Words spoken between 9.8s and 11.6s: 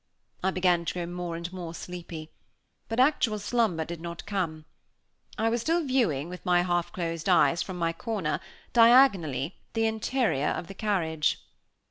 interior of the carriage.